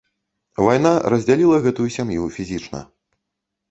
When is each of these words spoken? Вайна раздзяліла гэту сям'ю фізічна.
Вайна 0.67 0.93
раздзяліла 1.15 1.63
гэту 1.69 1.81
сям'ю 2.01 2.23
фізічна. 2.39 2.87